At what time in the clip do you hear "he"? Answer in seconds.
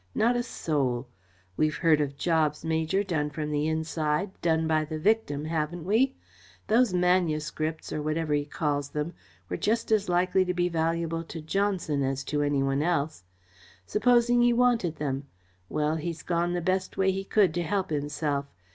8.33-8.45, 14.41-14.53, 17.11-17.23